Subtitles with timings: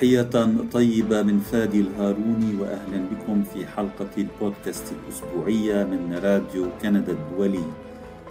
[0.00, 0.30] تحية
[0.72, 7.64] طيبة من فادي الهاروني وأهلا بكم في حلقة البودكاست الأسبوعية من راديو كندا الدولي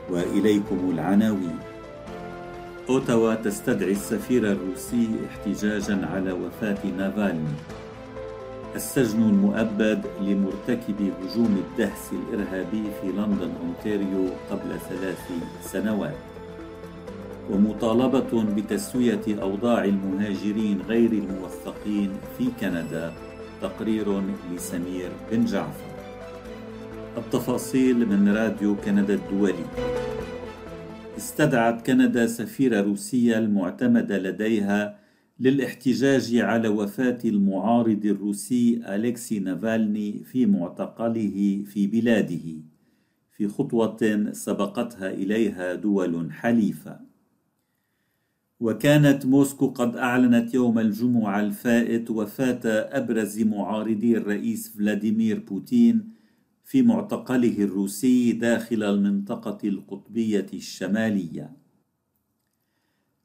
[0.10, 1.60] وإليكم العناوين.
[2.90, 7.56] أوتاوا تستدعي السفير الروسي احتجاجا على وفاة نافالني.
[8.76, 15.22] السجن المؤبد لمرتكب هجوم الدهس الإرهابي في لندن أونتاريو قبل ثلاث
[15.62, 16.29] سنوات.
[17.50, 23.14] ومطالبة بتسوية أوضاع المهاجرين غير الموثقين في كندا
[23.62, 24.22] تقرير
[24.56, 25.90] لسمير بن جعفر.
[27.18, 29.66] التفاصيل من راديو كندا الدولي.
[31.18, 35.00] استدعت كندا سفير روسيا المعتمد لديها
[35.40, 42.62] للاحتجاج على وفاة المعارض الروسي أليكسي نافالني في معتقله في بلاده.
[43.38, 47.09] في خطوة سبقتها إليها دول حليفة.
[48.60, 56.10] وكانت موسكو قد أعلنت يوم الجمعة الفائت وفاة أبرز معارضي الرئيس فلاديمير بوتين
[56.66, 61.52] في معتقله الروسي داخل المنطقة القطبية الشمالية.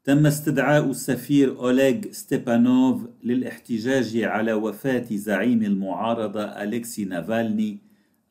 [0.05, 7.79] تم استدعاء السفير أوليغ ستيبانوف للاحتجاج على وفاة زعيم المعارضة أليكسي نافالني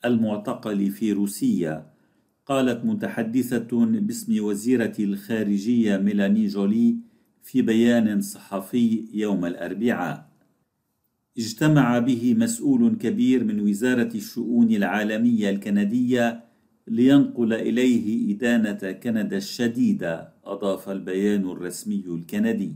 [0.05, 1.92] المعتقل في روسيا
[2.45, 6.97] قالت متحدثة باسم وزيرة الخارجية ميلاني جولي
[7.43, 10.29] في بيان صحفي يوم الأربعاء.
[11.37, 16.43] اجتمع به مسؤول كبير من وزارة الشؤون العالمية الكندية
[16.87, 22.75] لينقل إليه إدانة كندا الشديدة أضاف البيان الرسمي الكندي.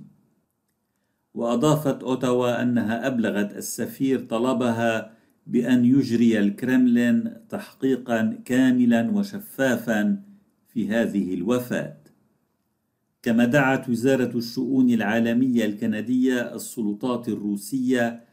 [1.33, 5.16] وأضافت أوتاوا أنها أبلغت السفير طلبها
[5.47, 10.23] بأن يجري الكرملين تحقيقا كاملا وشفافا
[10.67, 11.97] في هذه الوفاة.
[13.23, 18.23] كما دعت وزارة الشؤون العالمية الكندية السلطات الروسية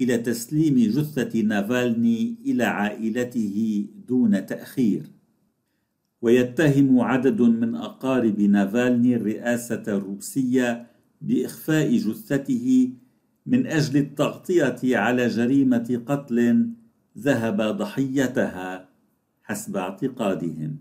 [0.00, 5.02] إلى تسليم جثة نافالني إلى عائلته دون تأخير.
[6.22, 10.86] ويتهم عدد من أقارب نافالني الرئاسة الروسية
[11.20, 12.92] بإخفاء جثته
[13.46, 16.66] من أجل التغطية على جريمة قتل
[17.18, 18.88] ذهب ضحيتها
[19.42, 20.76] حسب اعتقادهم.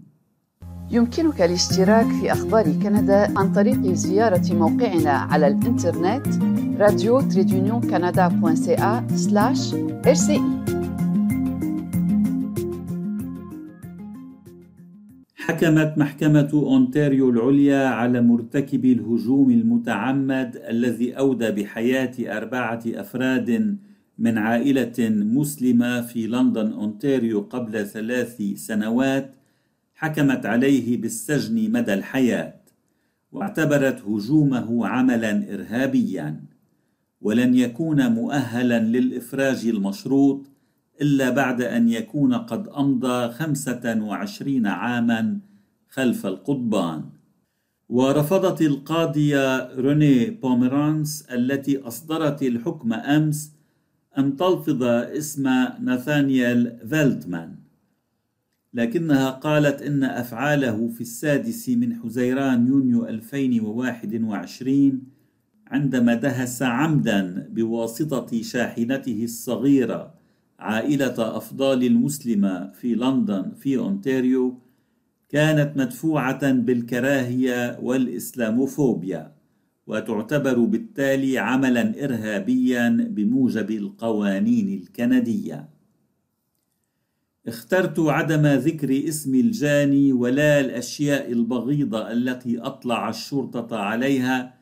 [0.92, 6.28] يمكنك الاشتراك في أخبار كندا عن طريق زيارة موقعنا على الإنترنت
[6.80, 7.82] راديو تريدونيون
[15.52, 23.78] حكمت محكمة أونتاريو العليا على مرتكب الهجوم المتعمد الذي أودى بحياة أربعة أفراد
[24.18, 29.36] من عائلة مسلمة في لندن أونتاريو قبل ثلاث سنوات
[29.96, 32.54] حكمت عليه بالسجن مدى الحياة
[33.32, 36.42] واعتبرت هجومه عملا إرهابيا
[37.22, 40.51] ولن يكون مؤهلا للإفراج المشروط
[41.02, 45.40] إلا بعد أن يكون قد أمضى خمسة وعشرين عاما
[45.90, 47.04] خلف القضبان.
[47.90, 53.52] ورفضت القاضية روني بوميرانس التي أصدرت الحكم أمس
[54.18, 55.44] أن تلفظ اسم
[55.82, 57.56] ناثانيال فيلتمان.
[58.74, 65.04] لكنها قالت إن أفعاله في السادس من حزيران يونيو 2021
[65.68, 70.21] عندما دهس عمدا بواسطة شاحنته الصغيرة
[70.62, 74.58] عائلة أفضال المسلمة في لندن في أونتاريو
[75.30, 79.36] كانت مدفوعة بالكراهية والإسلاموفوبيا
[79.88, 85.70] وتعتبر بالتالي عملا إرهابيا بموجب القوانين الكندية.
[87.48, 94.54] اخترت عدم ذكر اسم الجاني ولا الأشياء البغيضة التي أطلع الشرطة عليها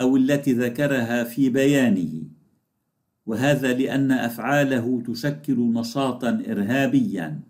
[0.00, 2.35] أو التي ذكرها في بيانه.
[3.26, 7.40] وهذا لأن أفعاله تشكل نشاطا إرهابيا.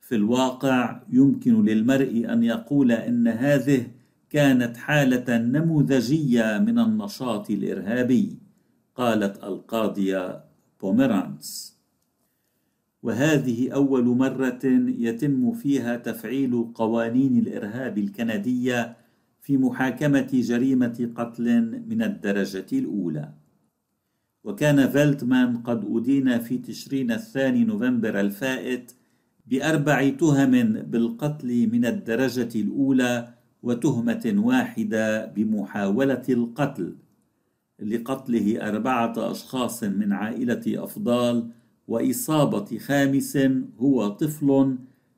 [0.00, 3.86] في الواقع يمكن للمرء أن يقول إن هذه
[4.30, 8.38] كانت حالة نموذجية من النشاط الإرهابي
[8.94, 10.44] قالت القاضية
[10.80, 11.76] بوميرانس.
[13.02, 14.60] وهذه أول مرة
[14.98, 18.96] يتم فيها تفعيل قوانين الإرهاب الكندية
[19.40, 23.45] في محاكمة جريمة قتل من الدرجة الأولى.
[24.46, 28.92] وكان فيلتمان قد أدين في تشرين الثاني نوفمبر الفائت
[29.46, 36.96] بأربع تهم بالقتل من الدرجة الأولى وتهمة واحدة بمحاولة القتل
[37.82, 41.50] لقتله أربعة أشخاص من عائلة أفضال
[41.88, 43.38] وإصابة خامس
[43.78, 44.76] هو طفل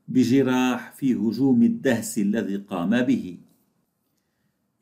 [0.09, 3.39] بجراح في هجوم الدهس الذي قام به.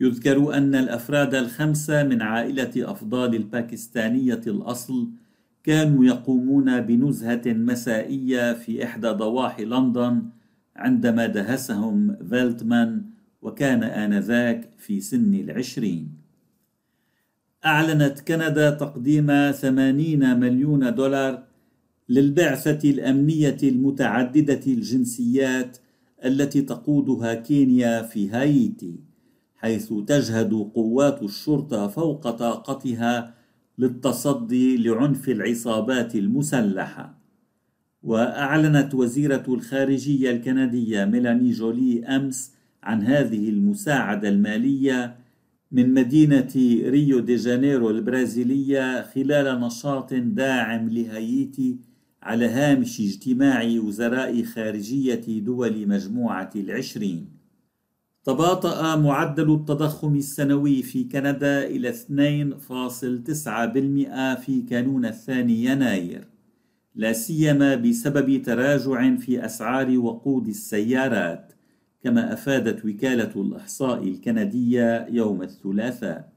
[0.01, 5.09] يذكر أن الأفراد الخمسة من عائلة أفضال الباكستانية الأصل
[5.65, 10.23] كانوا يقومون بنزهة مسائية في إحدى ضواحي لندن
[10.77, 13.05] عندما دهسهم فيلتمان
[13.43, 16.09] وكان آنذاك في سن العشرين.
[17.65, 21.43] أعلنت كندا تقديم ثمانين مليون دولار
[22.09, 25.79] للبعثة الأمنية المتعددة الجنسيات
[26.25, 29.16] التي تقودها كينيا في هايتي.
[29.57, 33.35] حيث تجهد قوات الشرطة فوق طاقتها
[33.79, 37.19] للتصدي لعنف العصابات المسلحة.
[38.03, 45.17] وأعلنت وزيرة الخارجية الكندية ميلاني جولي أمس عن هذه المساعدة المالية
[45.73, 46.53] من مدينة
[46.89, 51.77] ريو دي جانيرو البرازيلية خلال نشاط داعم لهايتي
[52.23, 57.36] على هامش اجتماع وزراء خارجية دول مجموعة العشرين.
[58.27, 66.25] تباطأ معدل التضخم السنوي في كندا إلى 2.9% في كانون الثاني يناير
[66.95, 71.53] لا سيما بسبب تراجع في أسعار وقود السيارات
[72.05, 76.33] كما أفادت وكالة الإحصاء الكندية يوم الثلاثاء.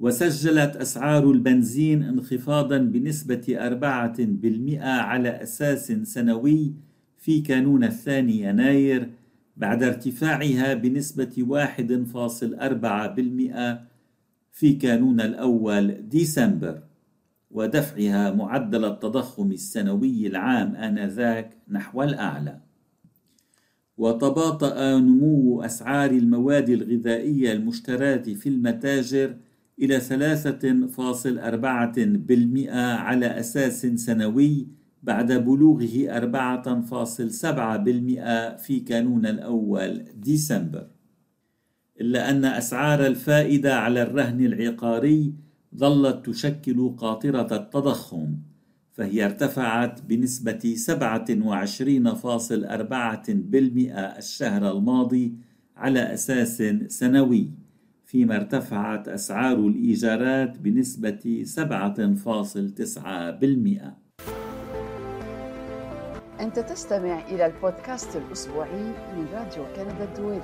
[0.00, 6.72] وسجلت أسعار البنزين انخفاضا بنسبة أربعة بالمئة على أساس سنوي
[7.18, 9.10] في كانون الثاني يناير
[9.56, 13.82] بعد ارتفاعها بنسبة واحد فاصل أربعة بالمئة
[14.52, 16.82] في كانون الأول ديسمبر
[17.50, 22.60] ودفعها معدل التضخم السنوي العام آنذاك نحو الأعلى.
[23.98, 29.36] وتباطأ نمو أسعار المواد الغذائية المشتراة في المتاجر
[29.82, 34.66] إلى 3.4% على أساس سنوي
[35.06, 35.88] بعد بلوغه 4.7%
[38.62, 40.86] في كانون الأول ديسمبر.
[42.00, 45.34] إلا أن أسعار الفائدة على الرهن العقاري
[45.76, 48.36] ظلت تشكل قاطرة التضخم
[48.92, 50.80] فهي ارتفعت بنسبة 27.4%
[54.18, 55.34] الشهر الماضي
[55.76, 57.50] على أساس سنوي
[58.04, 64.05] فيما ارتفعت أسعار الإيجارات بنسبة 7.9%
[66.40, 68.82] أنت تستمع إلى البودكاست الأسبوعي
[69.16, 70.42] من راديو كندا الدولي.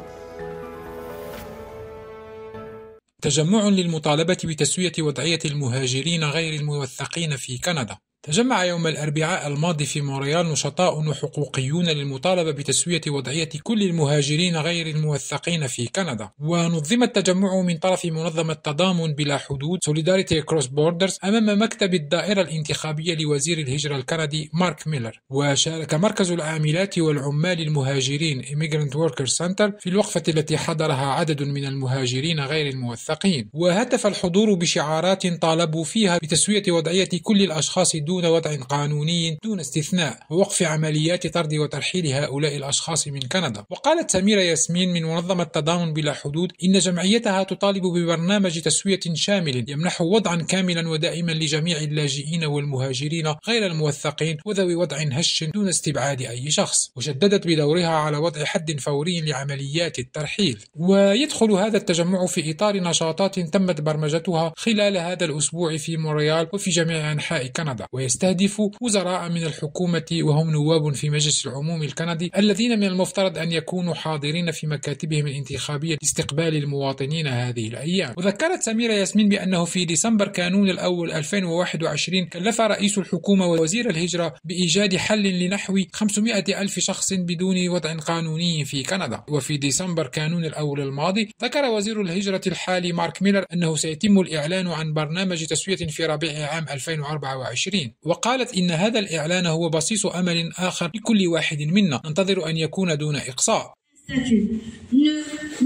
[3.23, 7.99] تجمع للمطالبة بتسوية وضعية المهاجرين غير الموثقين في كندا.
[8.25, 15.67] تجمع يوم الأربعاء الماضي في مونريال نشطاء وحقوقيون للمطالبة بتسوية وضعية كل المهاجرين غير الموثقين
[15.67, 16.31] في كندا.
[16.41, 23.15] ونظم التجمع من طرف منظمة تضامن بلا حدود Solidarity Across Borders أمام مكتب الدائرة الانتخابية
[23.15, 25.21] لوزير الهجرة الكندي مارك ميلر.
[25.31, 32.41] وشارك مركز العاملات والعمال المهاجرين Immigrant Workers Center في الوقفة التي حضرها عدد من المهاجرين
[32.41, 33.51] غير الموثقين.
[33.53, 40.19] وهتف الحضور بشعارات طالبوا فيها بتسوية وضعية كل الأشخاص دون دون وضع قانوني دون استثناء
[40.31, 43.65] ووقف عمليات طرد وترحيل هؤلاء الأشخاص من كندا.
[43.71, 50.01] وقالت سميرة ياسمين من منظمة تضامن بلا حدود إن جمعيتها تطالب ببرنامج تسوية شامل يمنح
[50.01, 56.91] وضعا كاملا ودائما لجميع اللاجئين والمهاجرين غير الموثقين وذوي وضع هش دون استبعاد أي شخص.
[56.97, 60.65] وشددت بدورها على وضع حد فوري لعمليات الترحيل.
[60.75, 67.13] ويدخل هذا التجمع في إطار نشاطات تمت برمجتها خلال هذا الأسبوع في مونريال وفي جميع
[67.13, 67.87] أنحاء كندا.
[68.03, 73.95] ويستهدف وزراء من الحكومة وهم نواب في مجلس العموم الكندي الذين من المفترض أن يكونوا
[73.95, 78.15] حاضرين في مكاتبهم الانتخابية لاستقبال المواطنين هذه الأيام.
[78.17, 84.97] وذكرت سميرة ياسمين بأنه في ديسمبر كانون الأول 2021 كلف رئيس الحكومة ووزير الهجرة بإيجاد
[84.97, 89.23] حل لنحو 500 ألف شخص بدون وضع قانوني في كندا.
[89.29, 94.93] وفي ديسمبر كانون الأول الماضي ذكر وزير الهجرة الحالي مارك ميلر أنه سيتم الإعلان عن
[94.93, 101.27] برنامج تسوية في ربيع عام 2024 وقالت إن هذا الإعلان هو بصيص أمل آخر لكل
[101.27, 102.01] واحد منا.
[102.07, 103.73] ننتظر أن يكون دون إقصاء.
[104.09, 105.23] Nous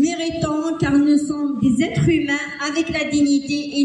[0.09, 3.83] méritons, car nous sommes des êtres humains avec la dignité et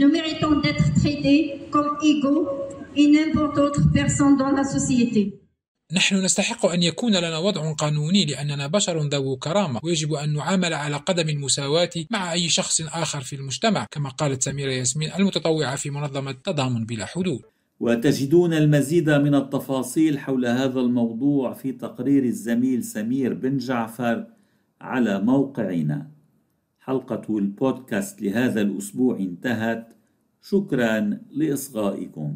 [0.00, 2.48] nous méritons d'être traités comme égaux
[2.96, 5.22] et n'importe autre personne dans la société.
[5.92, 9.80] نحن نستحق أن يكون لنا وضع قانوني لأننا بشر ذو كرامة.
[9.82, 14.70] ويجب أن نعامل على قدم المساواة مع أي شخص آخر في المجتمع كما قالت سميرة
[14.70, 17.42] ياسمين المتطوعة في منظمة تضامن بلا حدود.
[17.80, 24.26] وتجدون المزيد من التفاصيل حول هذا الموضوع في تقرير الزميل سمير بن جعفر
[24.80, 26.10] على موقعنا.
[26.80, 29.88] حلقة البودكاست لهذا الأسبوع انتهت.
[30.42, 32.34] شكرا لإصغائكم.